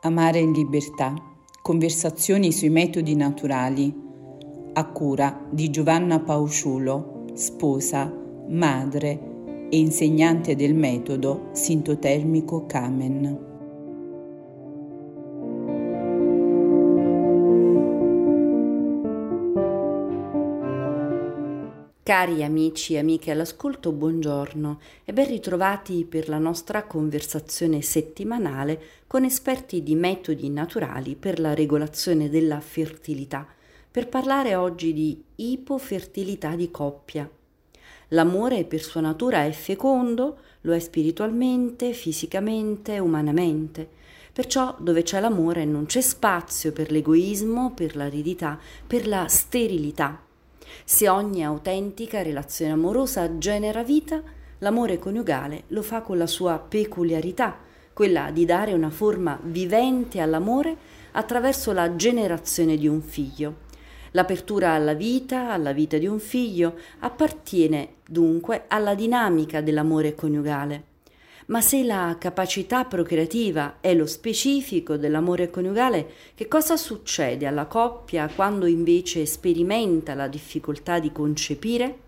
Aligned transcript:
Amare 0.00 0.38
in 0.38 0.52
libertà. 0.52 1.12
Conversazioni 1.60 2.52
sui 2.52 2.68
metodi 2.68 3.16
naturali. 3.16 3.92
A 4.74 4.86
cura 4.92 5.44
di 5.50 5.70
Giovanna 5.70 6.20
Pausciulo, 6.20 7.24
sposa, 7.34 8.08
madre 8.48 9.66
e 9.68 9.76
insegnante 9.76 10.54
del 10.54 10.76
metodo 10.76 11.48
sintotermico 11.50 12.64
Kamen. 12.66 13.47
Cari 22.08 22.42
amici 22.42 22.94
e 22.94 23.00
amiche 23.00 23.32
all'ascolto, 23.32 23.92
buongiorno 23.92 24.80
e 25.04 25.12
ben 25.12 25.26
ritrovati 25.26 26.06
per 26.06 26.30
la 26.30 26.38
nostra 26.38 26.84
conversazione 26.84 27.82
settimanale 27.82 28.80
con 29.06 29.24
esperti 29.24 29.82
di 29.82 29.94
metodi 29.94 30.48
naturali 30.48 31.16
per 31.16 31.38
la 31.38 31.52
regolazione 31.52 32.30
della 32.30 32.60
fertilità, 32.60 33.46
per 33.90 34.08
parlare 34.08 34.54
oggi 34.54 34.94
di 34.94 35.22
ipofertilità 35.34 36.56
di 36.56 36.70
coppia. 36.70 37.28
L'amore 38.12 38.64
per 38.64 38.80
sua 38.80 39.02
natura 39.02 39.44
è 39.44 39.50
fecondo, 39.50 40.38
lo 40.62 40.72
è 40.72 40.78
spiritualmente, 40.78 41.92
fisicamente, 41.92 42.98
umanamente. 42.98 43.86
Perciò 44.32 44.74
dove 44.78 45.02
c'è 45.02 45.20
l'amore 45.20 45.66
non 45.66 45.84
c'è 45.84 46.00
spazio 46.00 46.72
per 46.72 46.90
l'egoismo, 46.90 47.74
per 47.74 47.96
l'aridità, 47.96 48.58
per 48.86 49.06
la 49.06 49.28
sterilità 49.28 50.22
se 50.84 51.08
ogni 51.08 51.44
autentica 51.44 52.22
relazione 52.22 52.72
amorosa 52.72 53.38
genera 53.38 53.82
vita, 53.82 54.22
l'amore 54.58 54.98
coniugale 54.98 55.64
lo 55.68 55.82
fa 55.82 56.02
con 56.02 56.18
la 56.18 56.26
sua 56.26 56.58
peculiarità, 56.58 57.58
quella 57.92 58.30
di 58.30 58.44
dare 58.44 58.72
una 58.72 58.90
forma 58.90 59.38
vivente 59.42 60.20
all'amore 60.20 60.76
attraverso 61.12 61.72
la 61.72 61.96
generazione 61.96 62.76
di 62.76 62.86
un 62.86 63.02
figlio. 63.02 63.66
L'apertura 64.12 64.72
alla 64.72 64.94
vita, 64.94 65.52
alla 65.52 65.72
vita 65.72 65.98
di 65.98 66.06
un 66.06 66.18
figlio, 66.18 66.76
appartiene 67.00 67.96
dunque 68.06 68.64
alla 68.68 68.94
dinamica 68.94 69.60
dell'amore 69.60 70.14
coniugale. 70.14 70.87
Ma 71.48 71.62
se 71.62 71.82
la 71.82 72.16
capacità 72.18 72.84
procreativa 72.84 73.76
è 73.80 73.94
lo 73.94 74.04
specifico 74.04 74.98
dell'amore 74.98 75.48
coniugale, 75.48 76.10
che 76.34 76.46
cosa 76.46 76.76
succede 76.76 77.46
alla 77.46 77.64
coppia 77.64 78.28
quando 78.28 78.66
invece 78.66 79.24
sperimenta 79.24 80.12
la 80.12 80.28
difficoltà 80.28 80.98
di 80.98 81.10
concepire? 81.10 82.00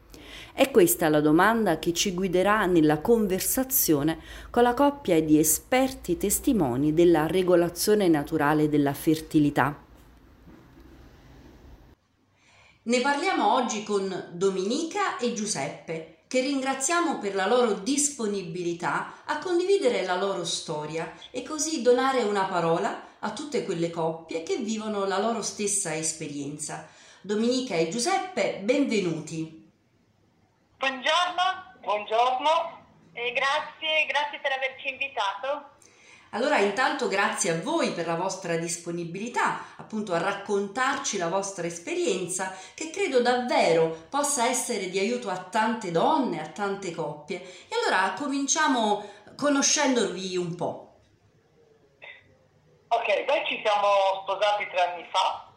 È 0.52 0.70
questa 0.70 1.08
la 1.08 1.22
domanda 1.22 1.78
che 1.78 1.94
ci 1.94 2.12
guiderà 2.12 2.66
nella 2.66 2.98
conversazione 2.98 4.18
con 4.50 4.62
la 4.62 4.74
coppia 4.74 5.22
di 5.22 5.38
esperti 5.38 6.18
testimoni 6.18 6.92
della 6.92 7.26
regolazione 7.26 8.08
naturale 8.08 8.68
della 8.68 8.92
fertilità. 8.92 9.88
Ne 12.90 13.02
parliamo 13.02 13.54
oggi 13.54 13.84
con 13.84 14.30
Dominica 14.32 15.16
e 15.18 15.32
Giuseppe, 15.32 16.22
che 16.26 16.40
ringraziamo 16.40 17.20
per 17.20 17.36
la 17.36 17.46
loro 17.46 17.74
disponibilità 17.74 19.22
a 19.26 19.38
condividere 19.38 20.04
la 20.04 20.16
loro 20.16 20.44
storia 20.44 21.12
e 21.30 21.44
così 21.44 21.82
donare 21.82 22.22
una 22.22 22.46
parola 22.46 23.16
a 23.20 23.30
tutte 23.30 23.64
quelle 23.64 23.90
coppie 23.90 24.42
che 24.42 24.56
vivono 24.56 25.04
la 25.04 25.20
loro 25.20 25.40
stessa 25.40 25.94
esperienza. 25.94 26.88
Dominica 27.20 27.76
e 27.76 27.90
Giuseppe, 27.90 28.58
benvenuti. 28.60 29.70
Buongiorno. 30.76 31.74
Buongiorno. 31.82 32.86
E 33.12 33.32
grazie, 33.32 34.06
grazie 34.08 34.40
per 34.42 34.50
averci 34.50 34.88
invitato. 34.88 35.78
Allora 36.30 36.58
intanto 36.58 37.06
grazie 37.06 37.50
a 37.50 37.60
voi 37.60 37.92
per 37.92 38.06
la 38.06 38.14
vostra 38.14 38.56
disponibilità 38.56 39.64
appunto 39.90 40.14
a 40.14 40.22
raccontarci 40.22 41.18
la 41.18 41.26
vostra 41.26 41.66
esperienza 41.66 42.56
che 42.74 42.90
credo 42.90 43.20
davvero 43.22 43.88
possa 44.08 44.46
essere 44.46 44.88
di 44.88 45.00
aiuto 45.00 45.28
a 45.30 45.38
tante 45.38 45.90
donne, 45.90 46.40
a 46.40 46.46
tante 46.46 46.94
coppie. 46.94 47.42
E 47.66 47.74
allora 47.74 48.12
cominciamo 48.12 49.02
conoscendovi 49.36 50.36
un 50.36 50.54
po'. 50.54 50.94
Ok, 52.86 53.24
noi 53.26 53.44
ci 53.46 53.60
siamo 53.64 54.22
sposati 54.22 54.68
tre 54.68 54.80
anni 54.80 55.08
fa 55.10 55.48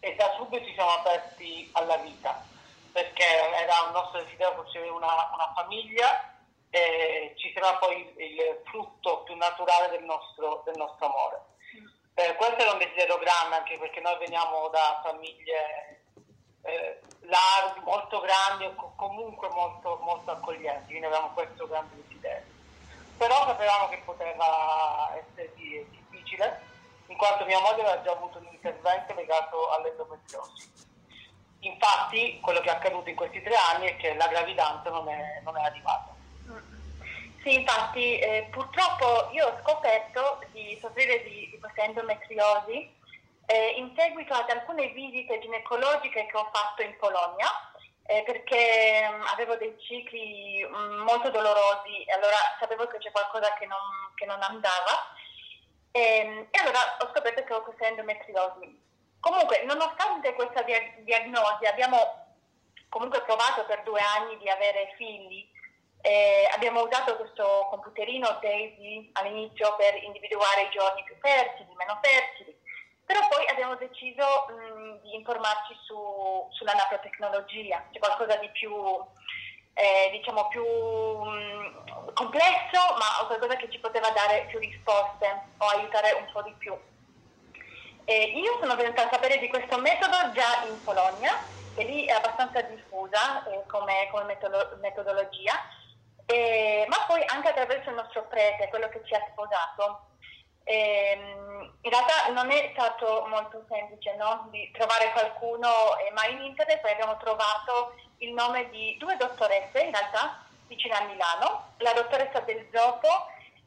e 0.00 0.16
da 0.16 0.34
subito 0.36 0.64
ci 0.64 0.74
siamo 0.74 0.90
aperti 0.90 1.68
alla 1.74 1.96
vita 1.98 2.44
perché 2.90 3.24
era 3.54 3.86
un 3.86 3.92
nostro 3.92 4.20
desiderio 4.24 4.56
costruire 4.56 4.90
una, 4.90 5.30
una 5.32 5.52
famiglia 5.54 6.34
eh, 6.70 7.34
ci 7.36 7.52
sarà 7.54 7.76
poi 7.76 8.00
il 8.16 8.62
frutto 8.64 9.22
più 9.22 9.36
naturale 9.36 9.90
del 9.90 10.04
nostro, 10.04 10.62
del 10.64 10.76
nostro 10.76 11.06
amore. 11.06 11.49
Eh, 12.14 12.34
questo 12.36 12.56
è 12.56 12.70
un 12.70 12.78
desiderio 12.78 13.18
grande 13.18 13.56
anche 13.56 13.78
perché 13.78 14.00
noi 14.00 14.18
veniamo 14.18 14.68
da 14.68 15.00
famiglie 15.02 16.02
eh, 16.62 17.00
larghe, 17.20 17.80
molto 17.80 18.20
grandi 18.20 18.64
e 18.64 18.74
comunque 18.96 19.48
molto, 19.50 19.98
molto 20.02 20.30
accoglienti, 20.32 20.88
quindi 20.88 21.06
avevamo 21.06 21.32
questo 21.32 21.66
grande 21.66 21.96
desiderio. 21.96 22.58
Però 23.16 23.46
sapevamo 23.46 23.88
che 23.88 24.02
poteva 24.04 25.14
essere 25.14 25.52
difficile 25.54 26.68
in 27.06 27.16
quanto 27.16 27.44
mia 27.44 27.60
moglie 27.60 27.82
aveva 27.82 28.02
già 28.02 28.12
avuto 28.12 28.38
un 28.38 28.46
intervento 28.50 29.14
legato 29.14 29.70
all'endometriosi. 29.70 30.88
Infatti 31.60 32.40
quello 32.40 32.60
che 32.60 32.68
è 32.68 32.72
accaduto 32.72 33.08
in 33.10 33.16
questi 33.16 33.42
tre 33.42 33.54
anni 33.54 33.88
è 33.88 33.96
che 33.96 34.14
la 34.14 34.28
gravidanza 34.28 34.90
non 34.90 35.08
è, 35.08 35.40
non 35.42 35.56
è 35.56 35.62
arrivata. 35.62 36.09
Sì, 37.42 37.54
infatti 37.54 38.18
eh, 38.18 38.48
purtroppo 38.50 39.30
io 39.32 39.46
ho 39.46 39.58
scoperto 39.62 40.40
di 40.52 40.76
soffrire 40.78 41.22
di, 41.22 41.48
di 41.50 41.58
questa 41.58 41.84
endometriosi 41.84 42.98
eh, 43.46 43.74
in 43.78 43.94
seguito 43.96 44.34
ad 44.34 44.50
alcune 44.50 44.88
visite 44.90 45.40
ginecologiche 45.40 46.26
che 46.26 46.36
ho 46.36 46.50
fatto 46.52 46.82
in 46.82 46.94
Polonia 46.98 47.48
eh, 48.04 48.22
perché 48.26 49.08
mh, 49.08 49.14
mm, 49.14 49.22
avevo 49.32 49.56
dei 49.56 49.74
cicli 49.80 50.62
mh, 50.62 50.76
mm, 50.76 51.00
molto 51.00 51.30
dolorosi 51.30 52.04
e 52.04 52.12
allora 52.12 52.36
sapevo 52.58 52.86
che 52.88 52.98
c'è 52.98 53.10
qualcosa 53.10 53.54
che 53.54 53.64
non, 53.64 53.78
che 54.16 54.26
non 54.26 54.42
andava 54.42 55.14
e, 55.92 56.00
ehm, 56.00 56.46
e, 56.50 56.58
allora 56.60 56.98
ho 57.00 57.08
scoperto 57.08 57.42
che 57.42 57.54
ho 57.54 57.62
questa 57.62 57.86
endometriosi. 57.86 58.78
Comunque, 59.18 59.62
nonostante 59.64 60.34
questa 60.34 60.62
dia- 60.62 60.94
diagnosi, 60.98 61.64
abbiamo 61.64 62.36
comunque 62.90 63.22
provato 63.22 63.64
per 63.64 63.82
due 63.82 64.00
anni 64.00 64.36
di 64.36 64.48
avere 64.48 64.92
figli 64.96 65.48
eh, 66.02 66.48
abbiamo 66.54 66.82
usato 66.82 67.16
questo 67.16 67.66
computerino 67.70 68.38
Daisy 68.40 69.10
all'inizio 69.14 69.76
per 69.76 70.02
individuare 70.02 70.62
i 70.62 70.70
giorni 70.70 71.02
più 71.04 71.16
fertili, 71.20 71.74
meno 71.74 71.98
fertili, 72.02 72.56
però 73.04 73.26
poi 73.28 73.46
abbiamo 73.48 73.74
deciso 73.74 74.46
mh, 74.48 75.00
di 75.02 75.14
informarci 75.14 75.74
su, 75.84 76.48
sulla 76.50 76.72
naprotecnologia, 76.72 77.84
c'è 77.90 77.98
qualcosa 77.98 78.36
di 78.36 78.48
più, 78.50 78.72
eh, 79.74 80.10
diciamo 80.12 80.48
più 80.48 80.64
mh, 80.64 82.12
complesso, 82.14 82.78
ma 82.96 83.26
qualcosa 83.26 83.56
che 83.56 83.70
ci 83.70 83.80
poteva 83.80 84.10
dare 84.10 84.46
più 84.48 84.58
risposte 84.58 85.54
o 85.58 85.66
aiutare 85.66 86.12
un 86.12 86.30
po' 86.32 86.42
di 86.42 86.54
più. 86.58 86.78
E 88.04 88.32
io 88.34 88.58
sono 88.60 88.76
venuta 88.76 89.04
a 89.04 89.10
sapere 89.12 89.38
di 89.38 89.48
questo 89.48 89.78
metodo 89.78 90.32
già 90.32 90.64
in 90.64 90.80
Polonia, 90.82 91.32
che 91.74 91.84
lì 91.84 92.06
è 92.06 92.12
abbastanza 92.12 92.62
diffusa 92.62 93.44
eh, 93.46 93.64
come, 93.66 94.08
come 94.10 94.24
metodolo- 94.24 94.76
metodologia, 94.80 95.52
e, 96.30 96.86
ma 96.88 97.04
poi 97.08 97.22
anche 97.26 97.48
attraverso 97.48 97.90
il 97.90 97.96
nostro 97.96 98.22
prete, 98.28 98.68
quello 98.68 98.88
che 98.88 99.02
ci 99.04 99.14
ha 99.14 99.26
sposato. 99.32 100.06
E, 100.62 101.18
ehm, 101.18 101.78
in 101.80 101.90
realtà 101.90 102.28
non 102.32 102.50
è 102.50 102.70
stato 102.72 103.26
molto 103.26 103.64
semplice 103.68 104.14
no? 104.14 104.46
di 104.50 104.70
trovare 104.72 105.10
qualcuno, 105.10 105.96
eh, 105.98 106.12
ma 106.12 106.26
in 106.26 106.40
internet 106.42 106.84
abbiamo 106.84 107.16
trovato 107.16 107.94
il 108.18 108.32
nome 108.32 108.70
di 108.70 108.96
due 108.98 109.16
dottoresse, 109.16 109.80
in 109.80 109.90
realtà, 109.90 110.44
vicino 110.68 110.94
a 110.94 111.04
Milano, 111.04 111.72
la 111.78 111.92
dottoressa 111.94 112.40
Del 112.40 112.68
Zopo, 112.72 113.08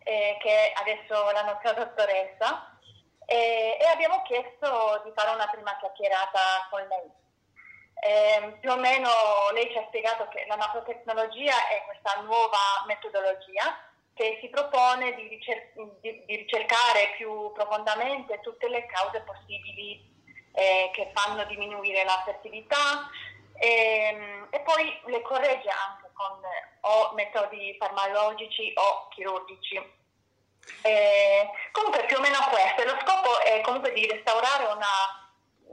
eh, 0.03 0.37
che 0.39 0.49
è 0.49 0.73
adesso 0.79 1.31
la 1.31 1.43
nostra 1.43 1.73
dottoressa, 1.73 2.69
e 3.25 3.77
abbiamo 3.91 4.21
chiesto 4.23 5.01
di 5.05 5.11
fare 5.15 5.33
una 5.33 5.47
prima 5.47 5.75
chiacchierata 5.77 6.67
con 6.69 6.85
lei. 6.87 7.22
Eh, 7.95 8.57
più 8.59 8.71
o 8.71 8.77
meno 8.77 9.09
lei 9.53 9.69
ci 9.71 9.77
ha 9.77 9.85
spiegato 9.87 10.27
che 10.27 10.45
la 10.47 10.55
naprotecnologia 10.55 11.67
è 11.69 11.83
questa 11.85 12.21
nuova 12.21 12.83
metodologia 12.85 13.77
che 14.13 14.37
si 14.41 14.49
propone 14.49 15.13
di, 15.15 15.27
ricer- 15.27 15.73
di, 16.01 16.23
di 16.25 16.35
ricercare 16.35 17.13
più 17.17 17.51
profondamente 17.53 18.39
tutte 18.41 18.67
le 18.67 18.85
cause 18.85 19.21
possibili 19.21 20.11
eh, 20.53 20.91
che 20.93 21.11
fanno 21.13 21.43
diminuire 21.45 22.03
la 22.03 22.21
fertilità 22.25 23.09
e, 23.55 23.67
ehm, 23.67 24.47
e, 24.51 24.59
poi 24.61 24.99
le 25.05 25.21
corregge 25.21 25.69
anche 25.69 26.09
con 26.13 26.39
o 26.81 27.13
metodi 27.15 27.75
farmacologici 27.79 28.71
o 28.75 29.07
chirurgici. 29.09 30.01
Eh, 30.81 31.49
comunque 31.71 32.05
più 32.05 32.17
o 32.17 32.21
meno 32.21 32.37
questo, 32.49 32.83
lo 32.83 32.99
scopo 33.01 33.39
è 33.39 33.61
comunque 33.61 33.93
di 33.93 34.05
restaurare 34.05 34.65
una 34.65 35.22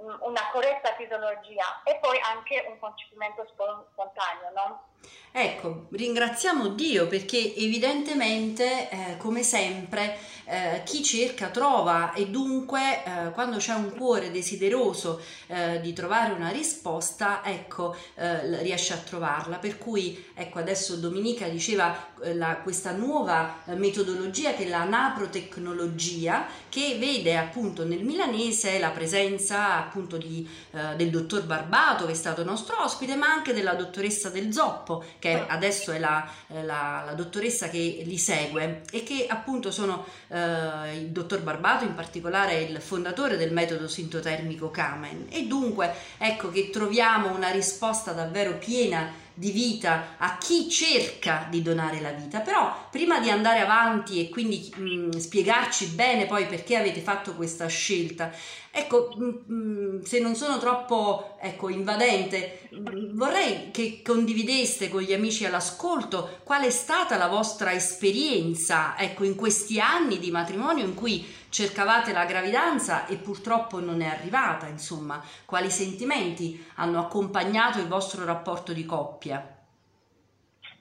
una 0.01 0.49
corretta 0.51 0.95
fisiologia 0.95 1.83
e 1.85 1.97
poi 1.97 2.19
anche 2.21 2.65
un 2.69 2.79
concepimento 2.79 3.47
spontaneo, 3.47 4.51
no? 4.55 4.90
Ecco, 5.33 5.87
ringraziamo 5.91 6.71
Dio 6.71 7.07
perché 7.07 7.55
evidentemente, 7.55 8.91
eh, 8.91 9.17
come 9.17 9.45
sempre, 9.45 10.19
eh, 10.45 10.83
chi 10.85 11.05
cerca 11.05 11.51
trova 11.51 12.13
e 12.13 12.27
dunque 12.27 13.05
eh, 13.05 13.31
quando 13.31 13.59
c'è 13.59 13.73
un 13.75 13.93
cuore 13.97 14.33
desideroso 14.33 15.21
eh, 15.47 15.81
di 15.81 15.93
trovare 15.93 16.33
una 16.33 16.49
risposta, 16.49 17.43
ecco, 17.45 17.95
eh, 18.17 18.61
riesce 18.63 18.93
a 18.93 18.97
trovarla. 18.97 19.59
Per 19.59 19.79
cui, 19.79 20.21
ecco, 20.35 20.59
adesso 20.59 20.97
Dominica 20.97 21.47
diceva 21.47 22.09
eh, 22.25 22.35
la, 22.35 22.57
questa 22.57 22.91
nuova 22.91 23.59
metodologia 23.67 24.53
che 24.55 24.65
è 24.65 24.69
la 24.69 24.83
naprotecnologia 24.83 26.47
che 26.69 26.97
vede 26.99 27.37
appunto 27.37 27.85
nel 27.85 28.03
milanese 28.03 28.81
la 28.81 28.91
presenza 28.91 29.77
appunto 29.77 30.17
di, 30.17 30.49
del 30.97 31.11
dottor 31.11 31.45
Barbato 31.45 32.07
che 32.07 32.13
è 32.13 32.15
stato 32.15 32.43
nostro 32.45 32.83
ospite, 32.83 33.15
ma 33.15 33.29
anche 33.29 33.53
della 33.53 33.75
dottoressa 33.75 34.29
del 34.29 34.53
Zoppo 34.53 34.90
che 35.19 35.45
adesso 35.47 35.93
è 35.93 35.99
la, 35.99 36.29
la, 36.49 37.03
la 37.05 37.15
dottoressa 37.15 37.69
che 37.69 38.03
li 38.05 38.19
segue 38.19 38.83
e 38.91 39.03
che 39.03 39.27
appunto 39.29 39.71
sono 39.71 40.05
eh, 40.29 40.97
il 40.97 41.09
dottor 41.09 41.41
Barbato 41.41 41.85
in 41.85 41.95
particolare 41.95 42.61
il 42.61 42.81
fondatore 42.81 43.37
del 43.37 43.53
metodo 43.53 43.89
sintotermico 43.89 44.71
Kamen 44.71 45.27
e 45.31 45.47
dunque 45.47 45.93
ecco 46.19 46.51
che 46.51 46.71
troviamo 46.71 47.35
una 47.35 47.51
risposta 47.51 48.13
davvero 48.13 48.59
piena 48.59 49.29
di 49.41 49.53
vita 49.53 50.17
a 50.19 50.37
chi 50.37 50.69
cerca 50.69 51.47
di 51.49 51.63
donare 51.63 51.99
la 52.01 52.11
vita. 52.11 52.41
Però 52.41 52.89
prima 52.91 53.21
di 53.21 53.31
andare 53.31 53.61
avanti 53.61 54.21
e 54.21 54.29
quindi 54.29 54.71
mh, 54.77 54.83
mm, 54.83 55.11
spiegarci 55.13 55.87
bene 55.87 56.27
poi 56.27 56.45
perché 56.47 56.77
avete 56.77 57.01
fatto 57.01 57.35
questa 57.35 57.67
scelta, 57.67 58.31
ecco, 58.73 59.13
mm, 59.17 59.31
mm, 59.51 60.03
se 60.03 60.21
non 60.21 60.35
sono 60.35 60.59
troppo 60.59 61.37
ecco, 61.41 61.69
invadente, 61.69 62.69
mh, 62.71 63.17
vorrei 63.17 63.71
che 63.71 64.03
condivideste 64.03 64.89
con 64.89 65.01
gli 65.01 65.13
amici 65.13 65.45
all'ascolto 65.45 66.41
qual 66.45 66.63
è 66.63 66.71
stata 66.71 67.17
la 67.17 67.27
vostra 67.27 67.73
esperienza 67.73 68.97
ecco, 68.97 69.25
in 69.25 69.35
questi 69.35 69.81
anni 69.81 70.19
di 70.19 70.31
matrimonio 70.31 70.85
in 70.85 70.95
cui 70.95 71.39
cercavate 71.51 72.13
la 72.13 72.25
gravidanza 72.25 73.07
e 73.07 73.17
purtroppo 73.17 73.81
non 73.81 74.03
è 74.03 74.07
arrivata, 74.07 74.67
insomma, 74.67 75.23
quali 75.45 75.71
sentimenti 75.71 76.71
hanno 76.77 77.01
accompagnato 77.01 77.79
il 77.79 77.89
vostro 77.89 78.25
rapporto 78.25 78.73
di 78.73 78.87
coppia? 78.87 79.59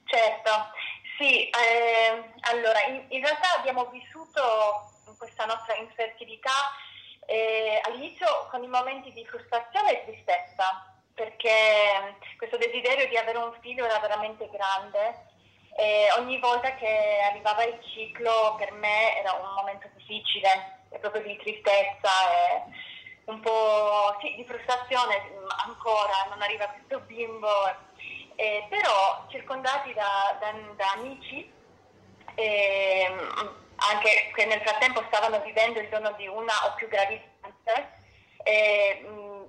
Certo, 0.06 0.51
sì, 1.18 1.50
eh, 1.50 2.31
allora 2.51 2.83
in, 2.88 3.06
in, 3.09 3.21
realtà 3.21 3.57
abbiamo 3.57 3.89
vissuto 3.91 4.41
questa 5.18 5.45
nostra 5.45 5.75
infertilità 5.75 6.71
eh, 7.30 7.80
all'inizio 7.84 8.48
con 8.50 8.64
i 8.64 8.68
momenti 8.68 9.14
di 9.14 9.24
frustrazione 9.26 9.92
e 9.92 10.06
tristezza, 10.06 10.94
perché 11.14 12.18
questo 12.38 12.58
desiderio 12.58 13.08
di 13.08 13.18
avere 13.18 13.38
un 13.38 13.54
figlio 13.62 13.86
era 13.86 14.00
veramente 14.00 14.50
grande 14.50 15.28
e 15.76 16.08
ogni 16.18 16.40
volta 16.40 16.74
che 16.74 17.20
arrivava 17.30 17.64
il 17.64 17.80
ciclo 17.94 18.56
per 18.58 18.72
me 18.72 19.20
era 19.20 19.34
un 19.34 19.54
momento 19.54 19.88
difficile, 19.96 20.88
proprio 21.00 21.22
di 21.22 21.38
tristezza 21.38 22.10
e 22.31 22.64
un 23.26 23.40
po' 23.42 24.18
sì, 24.22 24.34
di 24.36 24.44
frustrazione 24.44 25.22
ancora, 25.68 26.25
non 26.30 26.42
arriva 26.42 26.66
questo 26.66 27.00
bimbo, 27.02 27.48
eh, 28.36 28.66
però 28.70 29.25
circondati 29.30 29.94
da, 29.94 30.36
da, 30.40 30.52
da 30.75 30.92
amici 30.94 31.48
eh, 32.34 33.16
anche 33.92 34.31
che 34.34 34.46
nel 34.46 34.62
frattempo 34.62 35.04
stavano 35.08 35.40
vivendo 35.42 35.80
il 35.80 35.90
giorno 35.90 36.12
di 36.14 36.28
una 36.28 36.54
o 36.66 36.76
più 36.76 36.88
gravidanze, 36.88 37.98
eh, 38.44 39.06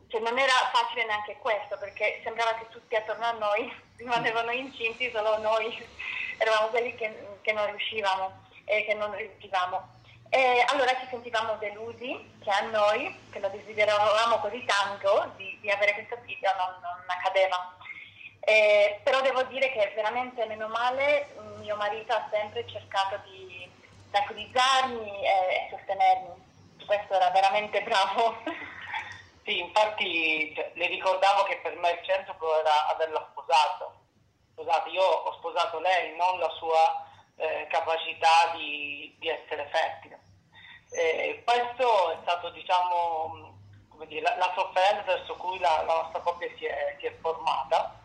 cioè 0.08 0.20
non 0.20 0.38
era 0.38 0.52
facile 0.72 1.04
neanche 1.04 1.36
questo 1.38 1.78
perché 1.78 2.20
sembrava 2.22 2.54
che 2.54 2.68
tutti 2.70 2.96
attorno 2.96 3.24
a 3.24 3.32
noi 3.32 3.72
rimanevano 3.96 4.50
incinti, 4.50 5.10
solo 5.12 5.38
noi 5.38 5.76
eravamo 6.38 6.68
quelli 6.68 6.94
che, 6.94 7.38
che 7.42 7.52
non 7.52 7.66
riuscivamo 7.66 8.48
e 8.64 8.84
che 8.84 8.94
non 8.94 9.14
riuscivamo. 9.14 9.98
E 10.32 10.64
allora 10.68 10.90
ci 11.00 11.08
sentivamo 11.10 11.56
delusi 11.56 12.38
che 12.40 12.50
a 12.50 12.60
noi, 12.70 13.12
che 13.32 13.40
lo 13.40 13.48
desideravamo 13.48 14.38
così 14.38 14.64
tanto 14.64 15.32
di, 15.36 15.58
di 15.60 15.70
avere 15.70 15.94
questo 15.94 16.18
figlio, 16.24 16.50
non, 16.56 16.78
non 16.80 17.04
accadeva. 17.06 17.76
Eh, 18.38 19.00
però 19.02 19.20
devo 19.22 19.42
dire 19.44 19.72
che 19.72 19.92
veramente, 19.94 20.46
meno 20.46 20.68
male, 20.68 21.34
mio 21.58 21.74
marito 21.76 22.12
ha 22.12 22.28
sempre 22.30 22.64
cercato 22.68 23.20
di 23.24 23.49
tranquillizzarmi 24.10 25.24
e 25.24 25.68
sostenermi. 25.70 26.48
Questo 26.86 27.14
era 27.14 27.30
veramente 27.30 27.82
bravo. 27.82 28.36
Sì, 29.42 29.58
infatti 29.58 30.52
cioè, 30.54 30.70
le 30.74 30.86
ricordavo 30.86 31.44
che 31.44 31.58
per 31.62 31.74
me 31.76 31.90
il 31.90 32.04
centro 32.04 32.60
era 32.60 32.88
averla 32.88 33.26
sposato. 33.30 33.94
Scusate, 34.54 34.90
io 34.90 35.02
ho 35.02 35.32
sposato 35.38 35.80
lei, 35.80 36.14
non 36.14 36.38
la 36.38 36.50
sua 36.50 37.08
eh, 37.36 37.66
capacità 37.70 38.52
di, 38.54 39.16
di, 39.18 39.28
essere 39.28 39.66
fertile. 39.72 40.20
Eh, 40.90 41.42
questo 41.44 42.12
è 42.12 42.18
stato, 42.22 42.50
diciamo, 42.50 43.58
dire, 44.06 44.20
la, 44.20 44.36
la, 44.36 44.52
sofferenza 44.54 45.02
verso 45.02 45.34
cui 45.36 45.58
la, 45.58 45.82
la 45.86 46.02
nostra 46.02 46.20
coppia 46.20 46.48
si 46.58 46.66
è, 46.66 46.96
si 47.00 47.06
è, 47.06 47.16
formata, 47.20 47.98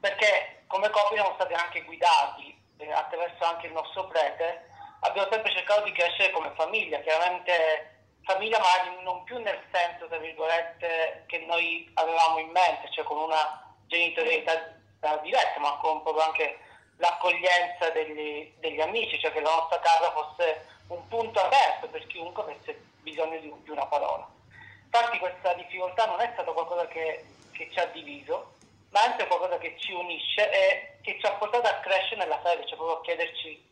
perché 0.00 0.64
come 0.66 0.88
coppia 0.88 1.20
siamo 1.20 1.34
stati 1.34 1.52
anche 1.52 1.82
guidati 1.82 2.58
eh, 2.78 2.90
attraverso 2.90 3.44
anche 3.44 3.66
il 3.66 3.72
nostro 3.72 4.06
prete, 4.06 4.69
abbiamo 5.00 5.28
sempre 5.30 5.52
cercato 5.52 5.82
di 5.82 5.92
crescere 5.92 6.30
come 6.30 6.52
famiglia, 6.54 7.00
chiaramente 7.00 7.98
famiglia 8.22 8.58
magari 8.58 9.02
non 9.02 9.24
più 9.24 9.38
nel 9.38 9.60
senso, 9.72 10.06
tra 10.06 10.18
virgolette, 10.18 11.24
che 11.26 11.38
noi 11.46 11.90
avevamo 11.94 12.38
in 12.38 12.50
mente, 12.50 12.90
cioè 12.90 13.04
con 13.04 13.18
una 13.18 13.74
genitorialità 13.86 14.78
diversa, 15.22 15.58
ma 15.58 15.76
con 15.78 16.02
proprio 16.02 16.24
anche 16.24 16.58
l'accoglienza 16.98 17.90
degli, 17.90 18.52
degli, 18.58 18.80
amici, 18.80 19.18
cioè 19.18 19.32
che 19.32 19.40
la 19.40 19.54
nostra 19.54 19.80
casa 19.80 20.12
fosse 20.12 20.66
un 20.88 21.06
punto 21.08 21.40
aperto 21.40 21.88
per 21.88 22.06
chiunque 22.06 22.42
avesse 22.42 22.78
bisogno 23.00 23.38
di, 23.38 23.52
di 23.62 23.70
una 23.70 23.86
parola. 23.86 24.28
Infatti 24.84 25.18
questa 25.18 25.54
difficoltà 25.54 26.06
non 26.06 26.20
è 26.20 26.30
stata 26.34 26.52
qualcosa 26.52 26.86
che, 26.88 27.24
che, 27.52 27.70
ci 27.70 27.78
ha 27.78 27.86
diviso, 27.86 28.52
ma 28.90 29.02
anche 29.02 29.26
qualcosa 29.26 29.56
che 29.58 29.76
ci 29.78 29.92
unisce 29.92 30.50
e 30.50 30.98
che 31.00 31.16
ci 31.18 31.26
ha 31.26 31.32
portato 31.32 31.66
a 31.68 31.80
crescere 31.80 32.16
nella 32.16 32.40
fede, 32.40 32.66
cioè 32.66 32.76
proprio 32.76 32.98
a 32.98 33.02
chiederci 33.02 33.69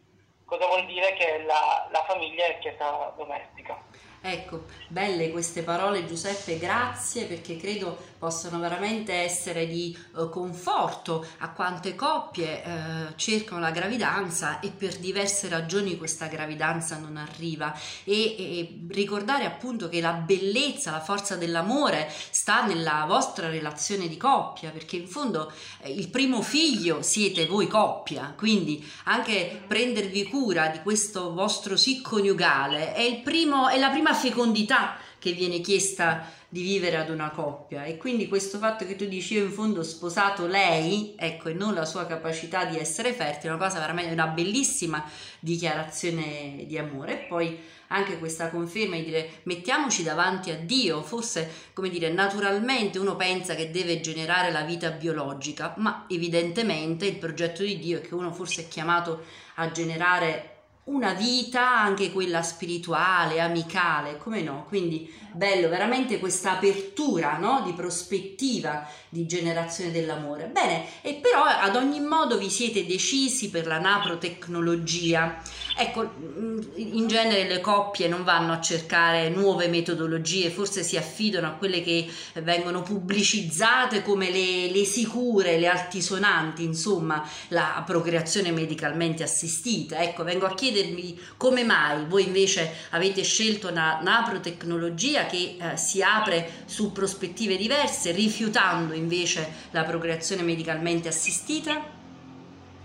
cosa 0.49 0.67
vuol 0.67 0.87
dire 0.87 1.12
che 1.12 1.45
la, 1.47 1.87
la 1.93 2.05
famiglia 2.09 2.47
è 2.47 2.59
chiesa 2.59 3.12
domestica. 3.17 3.79
Ecco, 4.21 4.65
belle 4.89 5.31
queste 5.31 5.62
parole 5.62 6.06
Giuseppe, 6.06 6.59
grazie 6.59 7.27
perché 7.27 7.56
credo 7.56 7.97
possano 8.19 8.59
veramente 8.59 9.12
essere 9.12 9.67
di 9.67 9.97
eh, 9.97 10.29
conforto 10.29 11.26
a 11.38 11.50
quante 11.50 11.94
coppie 11.94 12.65
eh, 12.65 13.17
cercano 13.17 13.61
la 13.61 13.70
gravidanza 13.70 14.61
e 14.61 14.70
per 14.70 14.97
diverse 14.97 15.49
ragioni 15.49 15.97
questa 15.97 16.27
gravidanza 16.27 16.98
non 16.98 17.17
arriva. 17.17 17.72
E, 18.05 18.15
e, 18.15 18.79
ricordare 18.91 19.44
appunto 19.44 19.89
che 19.89 20.01
la 20.01 20.13
bellezza, 20.13 20.91
la 20.91 21.01
forza 21.01 21.37
dell'amore 21.37 22.10
sta 22.31 22.65
nella 22.67 23.05
vostra 23.06 23.48
relazione 23.48 24.08
di 24.08 24.17
coppia 24.17 24.70
perché 24.70 24.96
in 24.96 25.06
fondo 25.06 25.53
eh, 25.81 25.93
il 25.93 26.08
primo 26.08 26.43
figlio 26.43 27.03
siete 27.03 27.46
voi 27.46 27.69
coppia, 27.69 28.34
quindi 28.37 28.84
anche 29.05 29.63
prendervi 29.67 30.25
cura 30.25 30.69
di 30.69 30.81
questo 30.82 31.32
vostro 31.32 31.77
sì 31.77 32.01
coniugale 32.01 32.94
è, 32.94 33.20
primo, 33.22 33.69
è 33.69 33.79
la 33.79 33.91
prima 33.91 34.15
fecondità 34.15 34.96
che 35.19 35.32
viene 35.32 35.60
chiesta 35.60 36.31
di 36.48 36.63
vivere 36.63 36.96
ad 36.96 37.10
una 37.10 37.31
coppia. 37.31 37.84
E 37.84 37.96
quindi 37.96 38.29
questo 38.29 38.58
fatto 38.58 38.87
che 38.87 38.96
tu 38.96 39.05
dici 39.06 39.34
io 39.34 39.44
in 39.44 39.53
fondo 39.53 39.81
ho 39.81 39.84
sposato 39.84 40.46
lei 40.46 41.15
ecco 41.17 41.48
e 41.48 41.53
non 41.53 41.75
la 41.75 41.84
sua 41.84 42.06
capacità 42.06 42.65
di 42.65 42.79
essere 42.79 43.13
fertile 43.13 43.53
è 43.53 43.55
una 43.55 43.65
cosa 43.65 43.81
veramente 43.81 44.13
una 44.13 44.29
bellissima 44.29 45.05
dichiarazione 45.41 46.65
di 46.67 46.79
amore. 46.79 47.25
E 47.25 47.27
poi 47.27 47.58
anche 47.89 48.19
questa 48.19 48.51
conferma 48.51 48.96
di 48.96 49.05
dire 49.05 49.31
mettiamoci 49.44 50.03
davanti 50.03 50.51
a 50.51 50.56
Dio 50.56 51.03
forse 51.03 51.51
come 51.72 51.89
dire 51.89 52.10
naturalmente 52.10 52.98
uno 52.98 53.17
pensa 53.17 53.55
che 53.55 53.70
deve 53.70 54.01
generare 54.01 54.51
la 54.51 54.63
vita 54.63 54.91
biologica 54.91 55.75
ma 55.79 56.05
evidentemente 56.08 57.06
il 57.06 57.17
progetto 57.17 57.63
di 57.63 57.79
Dio 57.79 57.98
è 57.98 58.01
che 58.03 58.15
uno 58.15 58.31
forse 58.31 58.63
è 58.63 58.69
chiamato 58.69 59.22
a 59.55 59.70
generare 59.70 60.57
una 60.89 61.13
vita, 61.13 61.79
anche 61.81 62.13
quella 62.13 62.43
spirituale, 62.43 63.41
amicale, 63.41 64.17
come 64.17 64.43
no? 64.43 64.65
Quindi 64.67 65.11
bello, 65.33 65.69
veramente 65.69 66.19
questa 66.19 66.53
apertura 66.53 67.39
no? 67.39 67.63
di 67.65 67.73
prospettiva 67.73 68.89
di 69.09 69.27
generazione 69.27 69.91
dell'amore. 69.91 70.47
Bene, 70.47 70.85
e 71.01 71.15
però 71.15 71.45
ad 71.45 71.77
ogni 71.77 72.01
modo 72.01 72.37
vi 72.37 72.51
siete 72.51 72.85
decisi 72.85 73.49
per 73.51 73.67
la 73.67 73.79
naprotecnologia. 73.79 75.41
Ecco, 75.77 76.11
mm, 76.19 76.59
in 76.77 77.07
genere 77.07 77.47
le 77.47 77.61
coppie 77.61 78.09
non 78.09 78.25
vanno 78.25 78.53
a 78.53 78.61
cercare 78.61 79.29
nuove 79.29 79.69
metodologie, 79.69 80.51
forse 80.51 80.83
si 80.83 80.97
affidano 80.97 81.47
a 81.47 81.53
quelle 81.53 81.83
che 81.83 82.07
vengono 82.43 82.83
pubblicizzate 82.83 84.03
come 84.03 84.31
le, 84.31 84.71
le 84.71 84.85
sicure, 84.85 85.59
le 85.59 85.69
altisonanti, 85.69 86.65
insomma, 86.65 87.27
la 87.49 87.83
procreazione 87.87 88.51
medicalmente 88.51 89.23
assistita. 89.23 90.03
Ecco, 90.03 90.25
vengo 90.25 90.47
a 90.47 90.55
chiedermi 90.79 91.35
come 91.37 91.65
mai 91.65 92.05
voi 92.05 92.27
invece 92.27 92.87
avete 92.91 93.23
scelto 93.23 93.69
una 93.69 93.99
naprotecnologia 94.01 95.27
che 95.27 95.56
eh, 95.61 95.77
si 95.77 96.03
apre 96.03 96.65
su 96.67 96.93
prospettive 96.93 97.56
diverse, 97.56 98.13
rifiutando 98.13 98.94
invece 98.94 99.69
la 99.70 99.82
procreazione 99.82 100.43
medicalmente 100.43 101.08
assistita? 101.08 101.75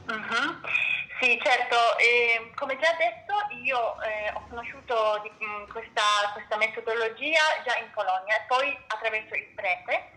Uh-huh. 0.07 0.55
Sì, 1.21 1.39
certo, 1.41 1.97
eh, 1.99 2.51
come 2.55 2.77
già 2.79 2.93
detto 2.97 3.33
io 3.63 4.01
eh, 4.01 4.29
ho 4.33 4.45
conosciuto 4.49 5.21
di, 5.23 5.31
mh, 5.39 5.45
mm, 5.45 5.69
questa, 5.71 6.03
questa, 6.33 6.57
metodologia 6.57 7.39
già 7.63 7.77
in 7.77 7.89
Polonia 7.93 8.35
e 8.35 8.43
poi 8.47 8.77
attraverso 8.87 9.33
il 9.35 9.47
prete, 9.55 10.11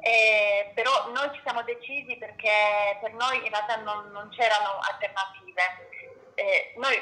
eh, 0.00 0.70
però 0.74 1.10
noi 1.12 1.28
ci 1.34 1.40
siamo 1.42 1.62
decisi 1.64 2.16
perché 2.16 2.96
per 3.02 3.12
noi 3.12 3.44
in 3.44 3.50
realtà 3.50 3.76
non, 3.82 4.08
non 4.10 4.30
c'erano 4.30 4.78
alternative. 4.88 5.97
Eh, 6.38 6.74
noi 6.76 6.94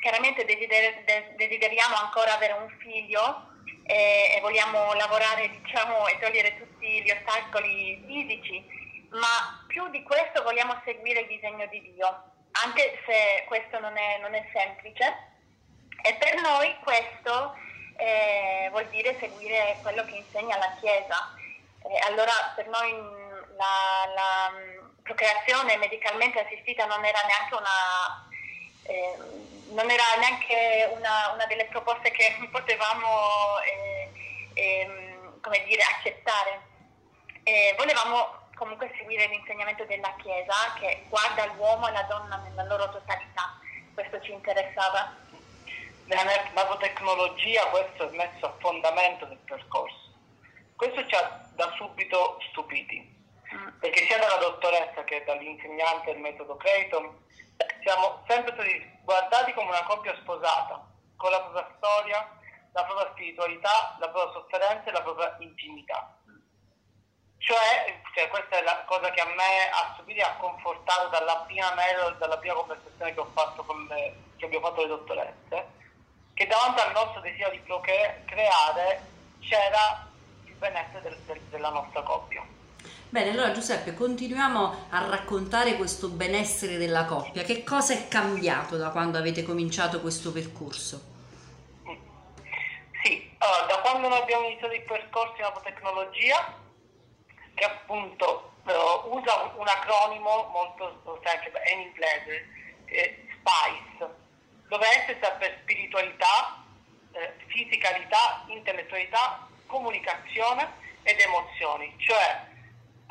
chiaramente 0.00 0.44
desider- 0.44 1.04
desideriamo 1.36 1.96
ancora 1.96 2.34
avere 2.34 2.52
un 2.52 2.68
figlio 2.78 3.50
eh, 3.86 4.34
e 4.36 4.40
vogliamo 4.40 4.92
lavorare 4.94 5.50
diciamo, 5.50 6.06
e 6.06 6.18
togliere 6.18 6.56
tutti 6.58 7.02
gli 7.02 7.10
ostacoli 7.10 8.02
fisici, 8.06 8.64
ma 9.10 9.64
più 9.66 9.88
di 9.90 10.02
questo 10.02 10.42
vogliamo 10.42 10.80
seguire 10.84 11.20
il 11.20 11.26
disegno 11.26 11.66
di 11.66 11.80
Dio 11.80 12.32
anche 12.62 13.02
se 13.06 13.44
questo 13.46 13.80
non 13.80 13.96
è, 13.96 14.18
non 14.20 14.34
è 14.34 14.44
semplice. 14.52 15.32
E 16.02 16.14
per 16.14 16.40
noi 16.40 16.76
questo 16.82 17.56
eh, 17.96 18.68
vuol 18.70 18.86
dire 18.88 19.16
seguire 19.18 19.78
quello 19.82 20.04
che 20.04 20.16
insegna 20.16 20.56
la 20.58 20.76
Chiesa. 20.80 21.34
Eh, 21.82 21.98
allora 22.06 22.32
per 22.54 22.68
noi 22.68 22.92
la, 23.56 24.12
la, 24.14 24.82
procreazione 25.02 25.76
medicalmente 25.76 26.40
assistita 26.40 26.86
non 26.86 27.04
era 27.04 27.20
neanche 27.26 27.54
una, 27.54 28.26
eh, 28.84 29.16
non 29.70 29.90
era 29.90 30.04
neanche 30.18 30.90
una, 30.94 31.32
una, 31.32 31.46
delle 31.46 31.66
proposte 31.66 32.10
che 32.10 32.36
potevamo 32.50 33.58
eh, 33.60 34.10
ehm, 34.54 35.40
come 35.40 35.64
dire, 35.64 35.82
accettare. 35.82 36.72
volevamo 37.76 38.42
comunque 38.54 38.92
seguire 38.96 39.26
l'insegnamento 39.26 39.84
della 39.84 40.14
Chiesa 40.22 40.54
che 40.78 41.04
guarda 41.08 41.44
l'uomo 41.54 41.88
e 41.88 41.92
la 41.92 42.02
donna 42.02 42.36
nella 42.36 42.64
loro 42.64 42.88
totalità. 42.90 43.58
Questo 43.92 44.20
ci 44.20 44.32
interessava. 44.32 45.22
Nella 46.06 46.24
nanotecnologia 46.52 47.64
questo 47.68 48.10
è 48.10 48.14
messo 48.14 48.46
a 48.46 48.54
fondamento 48.58 49.24
del 49.26 49.38
percorso. 49.38 50.12
Questo 50.76 51.06
ci 51.06 51.14
ha 51.14 51.48
da 51.54 51.72
subito 51.76 52.38
stupiti, 52.50 53.00
mm. 53.54 53.78
perché 53.78 54.04
sia 54.06 54.18
dalla 54.18 54.36
dottoressa 54.36 55.02
che 55.04 55.22
dall'insegnante 55.24 56.12
del 56.12 56.20
metodo 56.20 56.56
Creighton 56.56 57.22
siamo 57.82 58.22
sempre 58.26 58.52
stati 58.54 58.98
guardati 59.02 59.52
come 59.52 59.68
una 59.68 59.84
coppia 59.84 60.16
sposata, 60.20 60.84
con 61.16 61.30
la 61.30 61.40
propria 61.40 61.74
storia, 61.76 62.28
la 62.72 62.84
propria 62.84 63.10
spiritualità, 63.12 63.96
la 64.00 64.08
propria 64.08 64.32
sofferenza 64.32 64.88
e 64.88 64.92
la 64.92 65.02
propria 65.02 65.36
intimità. 65.38 66.16
Cioè, 67.38 68.00
cioè, 68.14 68.28
questa 68.28 68.58
è 68.58 68.62
la 68.62 68.84
cosa 68.86 69.10
che 69.10 69.20
a 69.20 69.26
me 69.26 69.68
ha 69.70 69.92
stupito 69.92 70.20
e 70.20 70.22
ha 70.22 70.36
confortato 70.36 71.08
dalla 71.08 71.44
prima 71.46 71.74
mail, 71.74 72.16
dalla 72.16 72.38
prima 72.38 72.54
conversazione 72.54 73.12
che 73.12 73.20
ho 73.20 73.30
fatto 73.34 73.62
con 73.64 73.84
le, 73.84 74.16
che 74.36 74.46
abbiamo 74.46 74.68
fatto 74.68 74.80
le 74.80 74.88
dottoresse, 74.88 75.66
che 76.32 76.46
davanti 76.46 76.80
al 76.80 76.92
nostro 76.92 77.20
desiderio 77.20 77.52
di 77.52 77.64
procreare 77.66 79.12
c'era 79.40 80.06
il 80.44 80.54
benessere 80.54 81.02
del, 81.02 81.18
del, 81.26 81.40
della 81.50 81.68
nostra 81.68 82.02
coppia. 82.02 82.53
Bene, 83.14 83.30
allora 83.30 83.52
Giuseppe, 83.52 83.94
continuiamo 83.94 84.88
a 84.90 85.06
raccontare 85.06 85.76
questo 85.76 86.08
benessere 86.08 86.78
della 86.78 87.04
coppia. 87.04 87.44
Che 87.44 87.62
cosa 87.62 87.94
è 87.94 88.08
cambiato 88.08 88.76
da 88.76 88.90
quando 88.90 89.18
avete 89.18 89.44
cominciato 89.44 90.00
questo 90.00 90.32
percorso? 90.32 91.00
Sì, 93.04 93.30
allora, 93.38 93.66
da 93.66 93.78
quando 93.82 94.08
noi 94.08 94.18
abbiamo 94.18 94.48
iniziato 94.48 94.74
il 94.74 94.82
percorso 94.82 95.36
in 95.38 95.44
apotecnologia 95.44 96.58
che 97.54 97.64
appunto 97.64 98.54
uh, 98.64 99.16
usa 99.16 99.52
un 99.58 99.68
acronimo 99.68 100.50
molto 100.50 101.20
semplice, 101.22 101.62
in 101.72 101.80
inglese, 101.82 102.48
eh, 102.86 103.28
SPICE, 103.30 104.10
dove 104.66 104.86
S 104.86 105.16
sta 105.18 105.30
per 105.38 105.58
spiritualità, 105.62 106.64
eh, 107.12 107.32
fisicalità, 107.46 108.42
intellettualità, 108.48 109.46
comunicazione 109.66 110.68
ed 111.04 111.20
emozioni, 111.20 111.94
cioè 111.98 112.52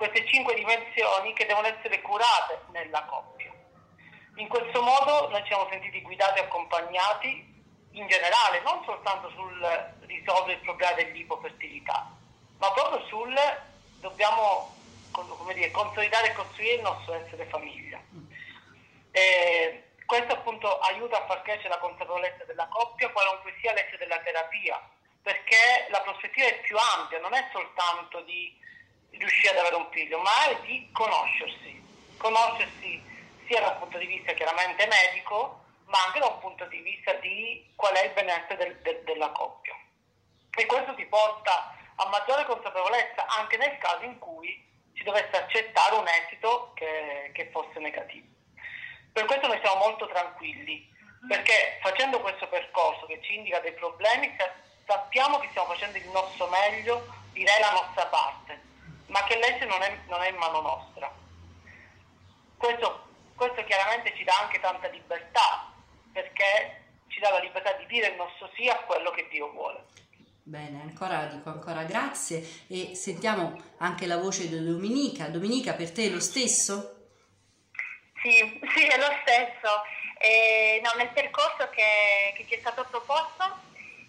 queste 0.10 0.28
cinque 0.28 0.54
dimensioni 0.56 1.32
che 1.34 1.46
devono 1.46 1.68
essere 1.68 2.02
curate 2.02 2.60
nella 2.72 3.04
coppia. 3.04 3.54
In 4.36 4.50
questo 4.50 4.82
modo 4.82 5.30
noi 5.30 5.40
ci 5.42 5.48
siamo 5.48 5.68
sentiti 5.70 6.02
guidati 6.02 6.40
e 6.40 6.44
accompagnati 6.44 7.64
in 7.92 8.08
generale, 8.08 8.60
non 8.62 8.84
soltanto 8.84 9.30
sul 9.30 9.96
risolvere 10.02 10.54
il 10.54 10.60
problema 10.60 10.92
dell'ipofertilità, 10.94 12.12
ma 12.58 12.72
proprio 12.74 13.06
sul 13.08 13.34
dobbiamo 14.02 14.76
dire, 15.54 15.72
consolidare 15.72 16.32
e 16.32 16.34
costruire 16.34 16.74
il 16.74 16.82
nostro 16.82 17.14
essere 17.14 17.46
famiglia. 17.46 18.02
E 19.12 19.92
questo 20.06 20.34
appunto 20.34 20.80
aiuta 20.80 21.22
a 21.22 21.26
far 21.28 21.44
crescere 21.44 21.70
la 21.70 21.80
consapevolezza 21.80 22.44
della 22.44 22.68
coppia, 22.68 23.10
qualunque 23.10 23.56
sia 23.62 23.72
l'essere 23.72 24.00
della 24.00 24.20
terapia, 24.20 24.82
perché 25.22 25.88
la 25.92 26.02
prospettiva 26.02 26.48
è 26.48 26.60
più 26.60 26.76
ampia, 26.78 27.20
non 27.20 27.34
è 27.34 27.48
soltanto 27.54 28.20
di 28.22 28.60
riuscire 29.18 29.54
ad 29.54 29.60
avere 29.60 29.76
un 29.76 29.88
figlio, 29.92 30.20
ma 30.20 30.50
è 30.50 30.60
di 30.62 30.90
conoscersi, 30.92 31.82
conoscersi 32.18 33.02
sia 33.48 33.60
da 33.62 33.70
un 33.70 33.80
punto 33.80 33.98
di 33.98 34.06
vista 34.06 34.34
chiaramente 34.34 34.88
medico, 34.88 35.62
ma 35.86 36.06
anche 36.06 36.20
da 36.20 36.28
un 36.28 36.40
punto 36.40 36.66
di 36.66 36.80
vista 36.80 37.14
di 37.14 37.72
qual 37.76 37.94
è 37.94 38.06
il 38.06 38.14
benessere 38.14 38.58
del, 38.58 38.76
del, 38.82 39.04
della 39.04 39.30
coppia. 39.30 39.76
E 40.56 40.66
questo 40.66 40.94
ti 40.96 41.06
porta 41.06 41.76
a 41.96 42.08
maggiore 42.10 42.46
consapevolezza 42.46 43.26
anche 43.28 43.58
nel 43.58 43.78
caso 43.78 44.04
in 44.04 44.18
cui 44.20 44.72
si 44.96 45.04
dovesse 45.04 45.36
accettare 45.36 45.96
un 45.96 46.08
esito 46.08 46.72
che, 46.76 47.32
che 47.34 47.50
fosse 47.52 47.80
negativo. 47.80 48.28
Per 49.12 49.26
questo 49.26 49.48
noi 49.48 49.60
siamo 49.62 49.78
molto 49.78 50.08
tranquilli, 50.08 50.90
perché 51.28 51.80
facendo 51.82 52.20
questo 52.20 52.48
percorso 52.48 53.06
che 53.06 53.22
ci 53.22 53.36
indica 53.36 53.60
dei 53.60 53.74
problemi 53.74 54.36
sappiamo 54.86 55.40
che 55.40 55.48
stiamo 55.50 55.68
facendo 55.68 55.98
il 55.98 56.10
nostro 56.10 56.48
meglio, 56.48 57.06
direi 57.32 57.60
la 57.60 57.72
nostra 57.72 58.06
parte, 58.08 58.43
ma 59.14 59.24
che 59.26 59.38
l'esito 59.38 59.66
non 59.66 59.82
è, 59.84 60.00
non 60.08 60.22
è 60.24 60.30
in 60.30 60.38
mano 60.38 60.62
nostra. 60.62 61.10
Questo, 62.58 63.06
questo 63.36 63.64
chiaramente 63.64 64.12
ci 64.18 64.24
dà 64.24 64.34
anche 64.42 64.60
tanta 64.60 64.88
libertà, 64.88 65.72
perché 66.12 66.82
ci 67.10 67.20
dà 67.20 67.30
la 67.30 67.40
libertà 67.40 67.74
di 67.74 67.86
dire 67.86 68.08
il 68.08 68.16
nostro 68.16 68.50
sì 68.56 68.68
a 68.68 68.80
quello 68.80 69.12
che 69.12 69.28
Dio 69.30 69.52
vuole. 69.52 69.86
Bene, 70.42 70.82
ancora 70.82 71.26
dico 71.28 71.50
ancora 71.50 71.84
grazie 71.84 72.66
e 72.68 72.96
sentiamo 72.96 73.56
anche 73.78 74.08
la 74.08 74.18
voce 74.18 74.50
di 74.50 74.66
Domenica. 74.66 75.28
Domenica, 75.28 75.74
per 75.74 75.92
te 75.92 76.06
è 76.06 76.10
lo 76.10 76.20
stesso? 76.20 77.12
Sì, 78.20 78.60
sì, 78.76 78.88
è 78.88 78.98
lo 78.98 79.14
stesso. 79.22 79.84
Eh, 80.18 80.82
no, 80.84 80.92
nel 80.98 81.10
percorso 81.10 81.70
che, 81.70 82.34
che, 82.36 82.46
ci 82.48 82.56
è 82.56 82.60
stato 82.60 82.86
proposto 82.90 83.44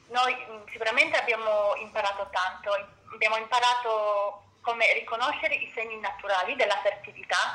noi 0.08 0.34
mm, 0.34 0.66
sicuramente 0.70 1.18
abbiamo 1.18 1.74
imparato 1.76 2.28
tanto, 2.30 2.70
abbiamo 3.12 3.36
imparato 3.36 4.44
come 4.64 4.92
riconoscere 4.94 5.54
i 5.54 5.70
segni 5.74 6.00
naturali 6.00 6.56
della 6.56 6.80
fertilità 6.82 7.54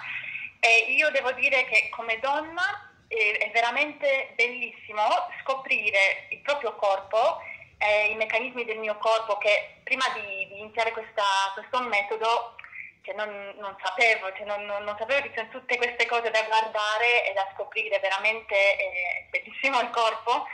e 0.60 0.94
io 0.94 1.10
devo 1.10 1.32
dire 1.34 1.66
che 1.66 1.89
come 1.89 2.20
donna 2.20 2.92
eh, 3.08 3.38
è 3.38 3.51
veramente 3.51 4.34
bellissimo 4.36 5.01
scoprire 5.42 6.28
il 6.30 6.39
proprio 6.39 6.75
corpo 6.75 7.42
eh, 7.80 8.12
i 8.12 8.16
meccanismi 8.16 8.66
del 8.66 8.78
mio 8.78 8.98
corpo 8.98 9.38
che 9.38 9.80
prima 9.84 10.06
di, 10.13 10.48
di 10.48 10.60
iniziare 10.60 10.92
questa, 10.92 11.24
questo 11.54 11.82
metodo 11.82 12.56
cioè 13.01 13.16
non, 13.16 13.30
non, 13.58 13.75
sapevo, 13.82 14.32
cioè 14.34 14.46
non, 14.46 14.66
non, 14.66 14.96
sapevo 14.98 15.22
che 15.22 15.30
c'erano 15.32 15.51
tutte 15.51 15.78
queste 15.78 16.06
cose 16.06 16.30
da 16.30 16.44
guardare 16.44 17.30
e 17.30 17.34
da 17.34 17.48
scoprire, 17.54 17.98
veramente 18.00 18.56
è 18.75 19.25
bellissimo 19.30 19.80
il 19.80 19.89
corpo, 19.89 20.46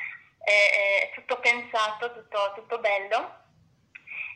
è, 0.44 1.10
è 1.10 1.12
tutto 1.16 1.40
pensato, 1.40 2.14
tutto, 2.14 2.54
tutto 2.56 2.78
bello. 2.78 3.44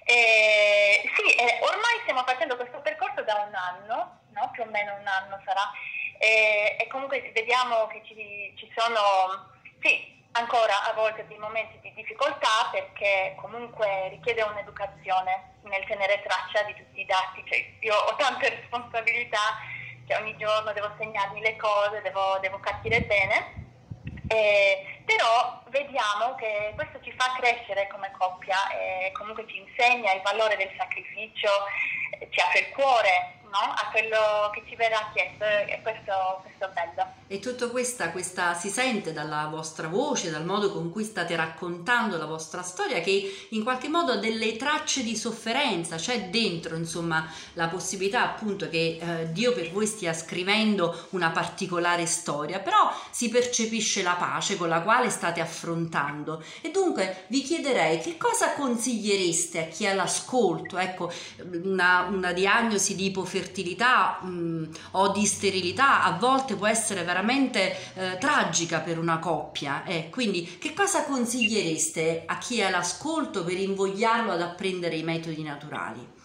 E, 0.09 1.05
sì, 1.15 1.29
eh, 1.37 1.59
ormai 1.61 2.01
stiamo 2.01 2.23
facendo 2.25 2.55
questo 2.55 2.81
percorso 2.81 3.21
da 3.21 3.45
un 3.45 3.53
anno, 3.53 4.21
no? 4.33 4.49
più 4.53 4.63
o 4.63 4.65
meno 4.65 4.95
un 4.95 5.05
anno 5.05 5.39
sarà, 5.45 5.69
e, 6.17 6.77
e 6.79 6.87
comunque 6.87 7.29
vediamo 7.31 7.85
che 7.85 8.01
ci, 8.03 8.51
ci 8.57 8.67
sono, 8.75 9.53
sì, 9.79 10.17
ancora 10.31 10.89
a 10.89 10.93
volte 10.93 11.27
dei 11.27 11.37
momenti 11.37 11.77
di 11.81 11.93
difficoltà 11.93 12.69
perché 12.71 13.35
comunque 13.37 14.09
richiede 14.09 14.41
un'educazione 14.41 15.59
nel 15.65 15.85
tenere 15.85 16.23
traccia 16.23 16.63
di 16.63 16.73
tutti 16.73 17.01
i 17.01 17.05
dati, 17.05 17.43
cioè, 17.45 17.63
io 17.81 17.93
ho 17.93 18.15
tante 18.15 18.49
responsabilità, 18.65 19.61
cioè, 20.07 20.17
ogni 20.17 20.35
giorno 20.37 20.73
devo 20.73 20.89
segnarmi 20.97 21.39
le 21.39 21.55
cose, 21.55 22.01
devo, 22.01 22.39
devo 22.41 22.59
capire 22.59 23.01
bene, 23.01 23.58
eh, 24.29 25.01
però 25.05 25.61
vediamo 25.69 26.35
che 26.35 26.71
questo 26.75 26.99
ci 27.01 27.11
fa 27.17 27.33
crescere 27.37 27.87
come 27.87 28.11
coppia 28.17 28.57
e 28.69 29.11
comunque 29.13 29.45
ci 29.47 29.57
insegna 29.57 30.13
il 30.13 30.21
valore 30.21 30.55
del 30.55 30.71
sacrificio, 30.77 31.49
ci 32.29 32.39
apre 32.39 32.59
il 32.59 32.69
cuore 32.69 33.38
no? 33.51 33.73
a 33.73 33.89
quello 33.91 34.49
che 34.53 34.63
ci 34.67 34.75
verrà 34.75 35.09
chiesto 35.13 35.43
e 35.43 35.79
questo, 35.81 36.41
questo 36.41 36.65
è 36.65 36.69
bello. 36.73 37.19
E 37.27 37.39
tutto 37.39 37.69
questa, 37.69 38.09
questa 38.09 38.55
si 38.55 38.69
sente 38.69 39.13
dalla 39.13 39.47
vostra 39.51 39.87
voce, 39.87 40.31
dal 40.31 40.45
modo 40.45 40.71
con 40.71 40.91
cui 40.91 41.03
state 41.03 41.35
raccontando 41.35 42.17
la 42.17 42.25
vostra 42.25 42.63
storia, 42.63 43.01
che 43.01 43.47
in 43.49 43.63
qualche 43.63 43.87
modo 43.87 44.13
ha 44.13 44.17
delle 44.17 44.55
tracce 44.55 45.03
di 45.03 45.15
sofferenza, 45.15 45.97
c'è 45.97 46.29
dentro 46.29 46.75
insomma 46.75 47.31
la 47.53 47.67
possibilità 47.67 48.23
appunto 48.23 48.67
che 48.67 48.97
eh, 48.99 49.31
Dio 49.31 49.53
per 49.53 49.71
voi 49.71 49.85
stia 49.85 50.13
scrivendo 50.13 51.07
una 51.11 51.29
particolare 51.29 52.05
storia, 52.05 52.59
però 52.59 52.91
si 53.11 53.29
percepisce 53.29 54.01
la 54.01 54.15
pace 54.15 54.57
con 54.57 54.69
la 54.69 54.81
quale 54.81 55.09
state 55.09 55.39
affrontando. 55.39 56.43
E 56.61 56.71
dunque 56.71 57.25
vi 57.27 57.41
chiederei 57.41 57.99
che 57.99 58.17
cosa 58.17 58.53
consigliereste 58.53 59.59
a 59.59 59.67
chi 59.67 59.85
ha 59.85 59.93
l'ascolto, 59.93 60.77
ecco, 60.77 61.11
una, 61.63 62.07
una 62.09 62.33
diagnosi 62.33 62.95
di 62.95 63.11
ipofertilità 63.39 64.19
mh, 64.21 64.27
mm, 64.27 64.73
o 64.91 65.09
di 65.09 65.25
sterilità 65.25 66.03
a 66.03 66.11
volte 66.11 66.55
può 66.55 66.67
essere 66.67 67.03
veramente 67.03 67.93
eh, 67.95 68.17
tragica 68.17 68.79
per 68.79 68.97
una 68.97 69.19
coppia. 69.19 69.83
Eh. 69.85 70.09
Quindi 70.09 70.57
che 70.57 70.73
cosa 70.73 71.05
consigliereste 71.05 72.23
a 72.25 72.37
chi 72.37 72.59
è 72.59 72.65
all'ascolto 72.65 73.43
per 73.43 73.57
invogliarlo 73.57 74.33
ad 74.33 74.41
apprendere 74.41 74.95
i 74.95 75.03
metodi 75.03 75.41
naturali? 75.41 76.17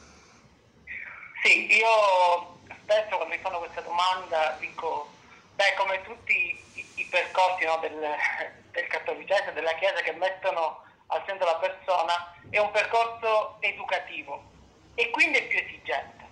Sì, 1.42 1.66
io 1.66 2.58
spesso 2.82 3.16
quando 3.16 3.34
mi 3.34 3.40
fanno 3.40 3.58
questa 3.58 3.82
domanda 3.82 4.56
dico, 4.58 5.10
beh, 5.54 5.74
come 5.76 6.02
tutti 6.02 6.32
i, 6.74 6.86
i 6.96 7.04
percorsi 7.04 7.64
no, 7.64 7.78
del, 7.80 7.98
del 8.72 8.86
cattolicesimo, 8.86 9.52
della 9.52 9.74
Chiesa 9.74 10.00
che 10.00 10.12
mettono 10.12 10.82
al 11.08 11.22
centro 11.26 11.46
la 11.46 11.56
persona, 11.56 12.34
è 12.48 12.58
un 12.58 12.70
percorso 12.70 13.56
educativo 13.60 14.42
e 14.94 15.10
quindi 15.10 15.38
è 15.38 15.46
più 15.46 15.58
esigente. 15.58 16.23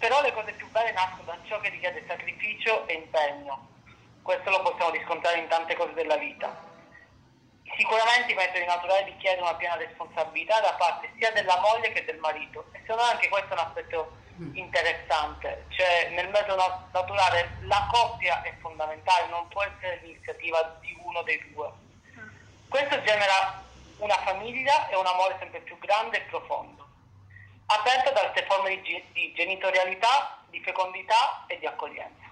Però 0.00 0.22
le 0.22 0.32
cose 0.32 0.52
più 0.52 0.66
belle 0.70 0.92
nascono 0.92 1.24
da 1.24 1.36
ciò 1.46 1.60
che 1.60 1.68
richiede 1.68 2.02
sacrificio 2.08 2.88
e 2.88 2.94
impegno. 2.94 3.68
Questo 4.22 4.48
lo 4.48 4.62
possiamo 4.62 4.92
riscontrare 4.92 5.38
in 5.38 5.48
tante 5.48 5.76
cose 5.76 5.92
della 5.92 6.16
vita. 6.16 6.68
Sicuramente 7.76 8.32
i 8.32 8.34
metodi 8.34 8.64
naturali 8.64 9.12
richiedono 9.12 9.48
una 9.48 9.56
piena 9.56 9.76
responsabilità 9.76 10.58
da 10.60 10.72
parte 10.72 11.12
sia 11.18 11.30
della 11.32 11.60
moglie 11.60 11.92
che 11.92 12.04
del 12.06 12.18
marito 12.18 12.64
e 12.72 12.80
secondo 12.80 13.02
me 13.04 13.10
anche 13.10 13.28
questo 13.28 13.50
è 13.50 13.52
un 13.52 13.66
aspetto 13.66 14.16
mm. 14.40 14.56
interessante, 14.56 15.66
cioè 15.68 16.08
nel 16.14 16.30
metodo 16.30 16.88
naturale 16.92 17.58
la 17.60 17.86
coppia 17.92 18.40
è 18.42 18.54
fondamentale, 18.60 19.28
non 19.28 19.48
può 19.48 19.62
essere 19.62 20.00
l'iniziativa 20.02 20.78
di 20.80 20.96
uno 21.04 21.22
dei 21.22 21.52
due. 21.52 21.70
Questo 22.68 23.02
genera 23.02 23.62
una 23.98 24.16
famiglia 24.24 24.88
e 24.88 24.96
un 24.96 25.06
amore 25.06 25.36
sempre 25.38 25.60
più 25.60 25.78
grande 25.78 26.16
e 26.16 26.22
profondo, 26.22 26.79
aperto 27.70 28.12
da 28.12 28.20
altre 28.20 28.44
forme 28.48 28.80
di, 28.80 29.02
di 29.12 29.32
genitorialità, 29.34 30.42
di 30.50 30.60
fecondità 30.60 31.44
e 31.46 31.58
di 31.58 31.66
accoglienza. 31.66 32.28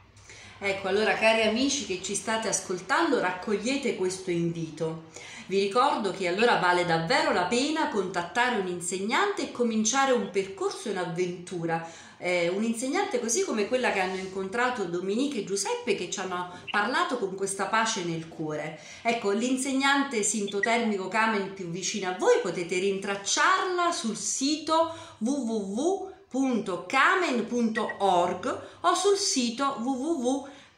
Ecco, 0.61 0.89
allora 0.89 1.15
cari 1.15 1.43
amici 1.43 1.87
che 1.87 2.03
ci 2.03 2.17
state 2.17 2.49
ascoltando, 2.49 3.21
raccogliete 3.21 3.95
questo 3.95 4.33
invito. 4.33 5.05
Vi 5.47 5.61
ricordo 5.61 6.11
che 6.11 6.27
allora 6.27 6.57
vale 6.57 6.85
davvero 6.85 7.33
la 7.33 7.45
pena 7.45 7.89
contattare 7.89 8.57
un 8.57 8.67
insegnante 8.67 9.43
e 9.43 9.53
cominciare 9.53 10.13
un 10.13 10.31
percorso 10.31 10.91
in 10.91 10.99
avventura. 10.99 11.89
Eh, 12.19 12.49
un 12.49 12.65
insegnante 12.65 13.21
così 13.21 13.45
come 13.45 13.69
quella 13.69 13.93
che 13.93 14.01
hanno 14.01 14.17
incontrato 14.17 14.85
Dominique 14.85 15.41
e 15.41 15.45
Giuseppe 15.45 15.95
che 15.95 16.11
ci 16.11 16.21
hanno 16.21 16.53
parlato 16.71 17.19
con 17.19 17.35
questa 17.35 17.67
pace 17.67 18.05
nel 18.05 18.29
cuore. 18.29 18.79
Ecco, 19.03 19.31
l'insegnante 19.31 20.23
sintotermico 20.23 21.09
Kamen 21.09 21.55
più 21.55 21.71
vicino 21.71 22.11
a 22.11 22.17
voi 22.19 22.41
potete 22.43 22.79
rintracciarla 22.79 23.93
sul 23.93 24.17
sito 24.17 24.95
www 25.19 26.17
www.camen.org 26.31 28.61
o 28.81 28.95
sul 28.95 29.17
sito 29.17 29.77